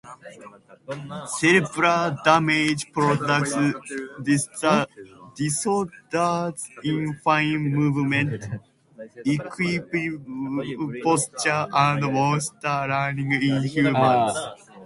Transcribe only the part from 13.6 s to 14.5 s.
humans.